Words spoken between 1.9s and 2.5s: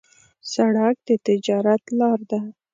لار ده.